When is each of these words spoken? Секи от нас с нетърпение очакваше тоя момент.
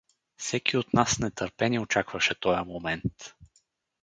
Секи 0.37 0.77
от 0.77 0.93
нас 0.93 1.11
с 1.11 1.19
нетърпение 1.19 1.79
очакваше 1.79 2.39
тоя 2.39 2.63
момент. 2.63 3.35